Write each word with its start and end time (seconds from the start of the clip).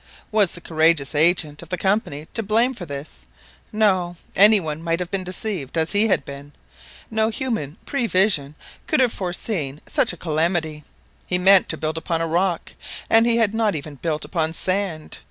Was 0.31 0.53
the 0.53 0.61
courageous 0.61 1.13
agent 1.13 1.61
of 1.61 1.69
the 1.69 1.77
Company 1.77 2.27
to 2.33 2.41
blame 2.41 2.73
for 2.73 2.87
this? 2.87 3.27
No; 3.71 4.15
any 4.35 4.59
one 4.59 4.81
might 4.81 4.99
have 4.99 5.11
been 5.11 5.23
deceived 5.23 5.77
as 5.77 5.91
he 5.91 6.07
had 6.07 6.25
been. 6.25 6.53
No 7.11 7.29
human 7.29 7.77
prevision 7.85 8.55
could 8.87 8.99
have 8.99 9.13
foreseen 9.13 9.79
such 9.85 10.11
a 10.11 10.17
calamity. 10.17 10.83
He 11.27 11.37
meant 11.37 11.69
to 11.69 11.77
build 11.77 11.99
upon 11.99 12.19
a 12.19 12.25
rock, 12.25 12.73
and 13.11 13.27
he 13.27 13.37
had 13.37 13.53
not 13.53 13.75
even 13.75 13.93
built 13.93 14.25
upon 14.25 14.53
sand. 14.53 15.19